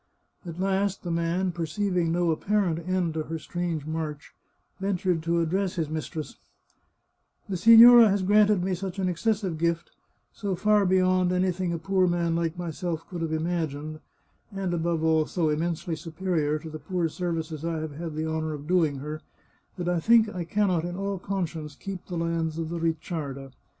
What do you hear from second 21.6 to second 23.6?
keep the lands of the Ricciarda.